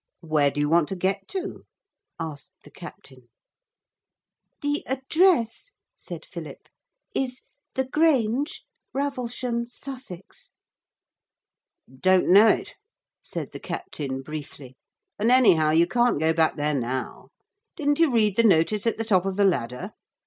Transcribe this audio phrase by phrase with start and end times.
[0.21, 1.65] 'Where do you want to get to?'
[2.19, 3.29] asked the captain.
[4.63, 6.67] 'The address,' said Philip,
[7.13, 7.43] 'is
[7.75, 8.63] The Grange,
[8.95, 10.53] Ravelsham, Sussex.'
[11.87, 12.73] 'Don't know it,'
[13.21, 14.75] said the captain briefly,
[15.19, 17.29] 'and anyhow you can't go back there now.
[17.75, 19.91] Didn't you read the notice at the top of the ladder?